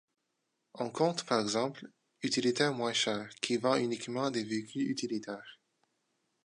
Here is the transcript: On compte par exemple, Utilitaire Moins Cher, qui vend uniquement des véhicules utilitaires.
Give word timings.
On 0.73 0.89
compte 0.89 1.25
par 1.27 1.39
exemple, 1.39 1.87
Utilitaire 2.23 2.73
Moins 2.73 2.91
Cher, 2.91 3.29
qui 3.39 3.57
vend 3.57 3.75
uniquement 3.75 4.31
des 4.31 4.43
véhicules 4.43 4.89
utilitaires. 4.89 5.59